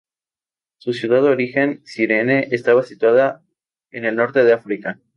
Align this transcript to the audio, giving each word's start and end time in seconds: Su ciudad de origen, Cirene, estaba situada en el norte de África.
Su 0.79 0.93
ciudad 0.93 1.21
de 1.21 1.29
origen, 1.29 1.83
Cirene, 1.85 2.47
estaba 2.49 2.81
situada 2.81 3.43
en 3.91 4.05
el 4.05 4.15
norte 4.15 4.43
de 4.43 4.51
África. 4.53 4.99